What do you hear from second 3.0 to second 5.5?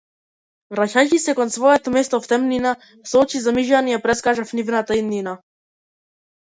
со очи замижани ја претскажав нивната иднина.